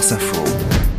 [0.00, 0.89] France Info.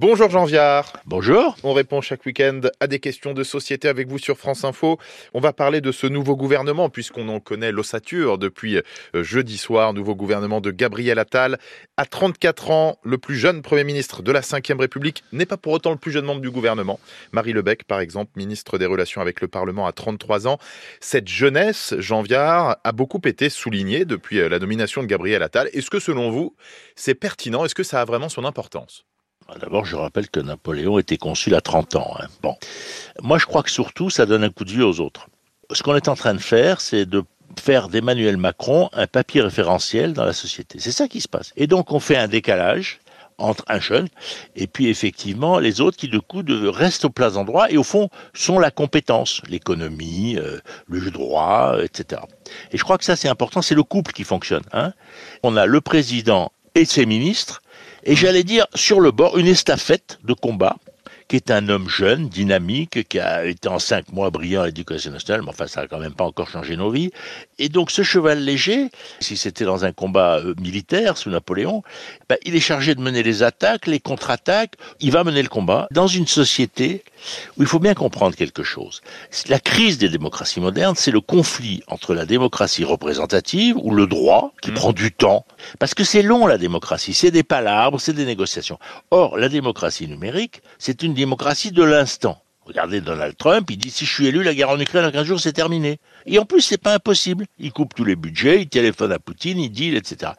[0.00, 0.94] Bonjour Jean Viard.
[1.04, 1.56] Bonjour.
[1.62, 4.98] On répond chaque week-end à des questions de société avec vous sur France Info.
[5.34, 9.92] On va parler de ce nouveau gouvernement puisqu'on en connaît l'ossature depuis euh, jeudi soir.
[9.92, 11.58] Nouveau gouvernement de Gabriel Attal.
[11.98, 15.74] À 34 ans, le plus jeune Premier ministre de la Ve République n'est pas pour
[15.74, 16.98] autant le plus jeune membre du gouvernement.
[17.32, 20.56] Marie Lebec, par exemple, ministre des Relations avec le Parlement à 33 ans.
[21.00, 25.68] Cette jeunesse, Jean Viard, a beaucoup été soulignée depuis euh, la nomination de Gabriel Attal.
[25.74, 26.56] Est-ce que selon vous,
[26.96, 27.66] c'est pertinent?
[27.66, 29.04] Est-ce que ça a vraiment son importance?
[29.58, 32.14] D'abord, je rappelle que Napoléon était consul à 30 ans.
[32.20, 32.26] Hein.
[32.42, 32.56] Bon.
[33.22, 35.28] Moi, je crois que surtout, ça donne un coup de vieux aux autres.
[35.72, 37.24] Ce qu'on est en train de faire, c'est de
[37.58, 40.78] faire d'Emmanuel Macron un papier référentiel dans la société.
[40.78, 41.52] C'est ça qui se passe.
[41.56, 43.00] Et donc, on fait un décalage
[43.40, 44.08] entre un jeune
[44.54, 48.10] et puis effectivement les autres qui de coup restent au place endroit et au fond
[48.34, 50.58] sont la compétence, l'économie, euh,
[50.88, 52.20] le droit, etc.
[52.70, 54.64] Et je crois que ça c'est important, c'est le couple qui fonctionne.
[54.72, 54.92] Hein.
[55.42, 57.62] On a le président et ses ministres
[58.04, 60.76] et j'allais dire sur le bord une estafette de combat
[61.30, 65.12] qui est un homme jeune, dynamique, qui a été en cinq mois brillant à l'éducation
[65.12, 67.12] nationale, mais enfin ça n'a quand même pas encore changé nos vies.
[67.60, 68.88] Et donc ce cheval léger,
[69.20, 71.84] si c'était dans un combat euh, militaire sous Napoléon,
[72.28, 75.86] ben, il est chargé de mener les attaques, les contre-attaques, il va mener le combat
[75.92, 77.04] dans une société
[77.56, 79.00] où il faut bien comprendre quelque chose.
[79.48, 84.52] La crise des démocraties modernes, c'est le conflit entre la démocratie représentative, ou le droit,
[84.62, 84.74] qui mmh.
[84.74, 85.44] prend du temps,
[85.78, 88.78] parce que c'est long la démocratie, c'est des palabres, c'est des négociations.
[89.12, 92.42] Or, la démocratie numérique, c'est une démocratie de l'instant.
[92.64, 95.26] Regardez Donald Trump, il dit si je suis élu, la guerre en Ukraine en 15
[95.26, 95.98] jours, c'est terminé.
[96.24, 97.44] Et en plus, c'est pas impossible.
[97.58, 100.32] Il coupe tous les budgets, il téléphone à Poutine, il dit, etc.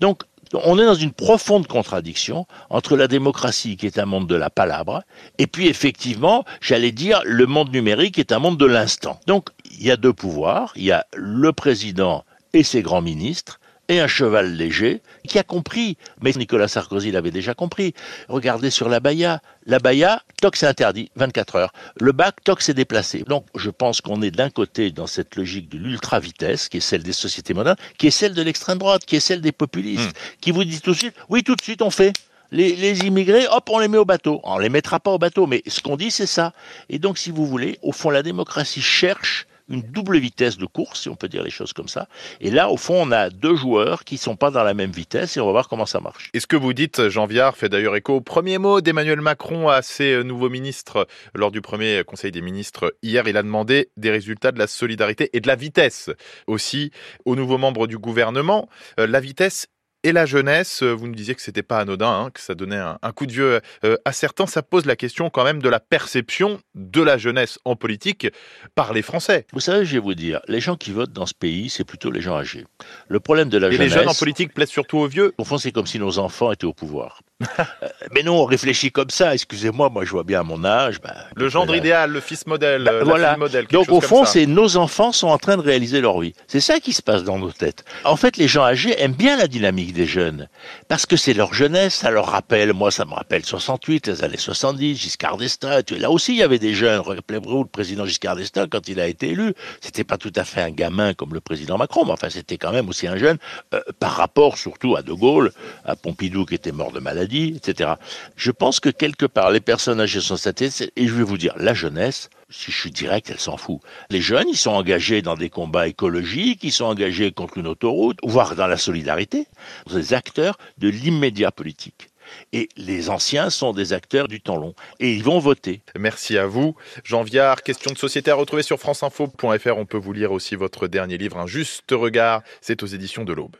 [0.00, 4.34] Donc, on est dans une profonde contradiction entre la démocratie qui est un monde de
[4.34, 5.02] la palabre
[5.38, 9.20] et puis effectivement, j'allais dire, le monde numérique est un monde de l'instant.
[9.26, 13.60] Donc, il y a deux pouvoirs, il y a le président et ses grands ministres,
[13.88, 17.94] et un cheval léger qui a compris, mais Nicolas Sarkozy l'avait déjà compris.
[18.28, 19.40] Regardez sur la Baïa.
[19.66, 21.72] La Baïa, toc c'est interdit, 24 heures.
[21.98, 23.24] Le bac, toc c'est déplacé.
[23.26, 27.02] Donc je pense qu'on est d'un côté dans cette logique de l'ultra-vitesse, qui est celle
[27.02, 30.40] des sociétés modernes, qui est celle de l'extrême droite, qui est celle des populistes, hmm.
[30.40, 32.12] qui vous dit tout de suite, oui tout de suite on fait.
[32.52, 34.40] Les, les, immigrés, hop, on les met au bateau.
[34.44, 36.52] On les mettra pas au bateau, mais ce qu'on dit, c'est ça.
[36.88, 41.02] Et donc, si vous voulez, au fond, la démocratie cherche une double vitesse de course,
[41.02, 42.08] si on peut dire les choses comme ça.
[42.40, 45.36] Et là, au fond, on a deux joueurs qui sont pas dans la même vitesse
[45.36, 46.30] et on va voir comment ça marche.
[46.34, 49.68] Et ce que vous dites, Jean Viard, fait d'ailleurs écho au premier mot d'Emmanuel Macron
[49.68, 53.26] à ses euh, nouveaux ministres lors du premier Conseil des ministres hier.
[53.26, 56.10] Il a demandé des résultats de la solidarité et de la vitesse
[56.46, 56.90] aussi
[57.24, 58.68] aux nouveaux membres du gouvernement.
[59.00, 59.66] Euh, la vitesse
[60.04, 60.82] et la jeunesse.
[60.82, 63.32] Euh, vous nous disiez que c'était pas anodin, hein, que ça donnait un, coup de
[63.32, 64.46] vieux euh, à certains.
[64.46, 68.28] Ça pose la question quand même de la perception de la jeunesse en politique
[68.76, 69.46] par les Français.
[69.52, 72.10] Vous savez, je vais vous dire, les gens qui votent dans ce pays, c'est plutôt
[72.10, 72.64] les gens âgés.
[73.08, 73.90] Le problème de la et jeunesse.
[73.92, 75.32] les jeunes en politique plaisent surtout aux vieux.
[75.38, 77.20] Au fond, c'est comme si nos enfants étaient au pouvoir.
[77.42, 77.64] Euh,
[78.12, 79.34] mais non, on réfléchit comme ça.
[79.34, 81.00] Excusez-moi, moi je vois bien à mon âge.
[81.00, 82.84] Ben, le gendre idéal, le fils modèle.
[82.84, 83.36] Ben, voilà.
[83.36, 86.32] Modèle, Donc au fond, c'est nos enfants sont en train de réaliser leur vie.
[86.46, 87.84] C'est ça qui se passe dans nos têtes.
[88.04, 90.48] En fait, les gens âgés aiment bien la dynamique des jeunes
[90.88, 91.94] parce que c'est leur jeunesse.
[91.94, 92.72] Ça leur rappelle.
[92.72, 95.82] Moi, ça me rappelle 68, les années 70, Giscard d'Estaing.
[95.98, 97.00] Là aussi, il y avait des jeunes.
[97.00, 99.54] Rappelez-vous le président Giscard d'Estaing quand il a été élu.
[99.80, 102.72] C'était pas tout à fait un gamin comme le président Macron, mais enfin, c'était quand
[102.72, 103.38] même aussi un jeune
[103.74, 105.52] euh, par rapport surtout à De Gaulle,
[105.84, 107.00] à Pompidou qui était mort de
[107.32, 107.94] etc.
[108.36, 111.54] Je pense que quelque part, les personnes âgées sont satisfaites, et je vais vous dire,
[111.56, 113.80] la jeunesse, si je suis direct, elle s'en fout.
[114.10, 118.18] Les jeunes, ils sont engagés dans des combats écologiques, ils sont engagés contre une autoroute,
[118.22, 119.46] voire dans la solidarité,
[119.90, 122.10] des acteurs de l'immédiat politique.
[122.52, 124.74] Et les anciens sont des acteurs du temps long.
[125.00, 125.82] Et ils vont voter.
[125.98, 126.74] Merci à vous.
[127.04, 129.76] Jean Viard, question de société à retrouver sur franceinfo.fr.
[129.76, 132.42] On peut vous lire aussi votre dernier livre, Un juste regard.
[132.60, 133.52] C'est aux éditions de l'Aube.